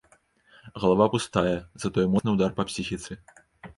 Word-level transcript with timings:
Галава 0.85 1.05
пустая, 1.15 1.53
затое 1.83 2.05
моцны 2.15 2.35
ўдар 2.37 2.51
па 2.57 2.63
псіхіцы. 2.71 3.11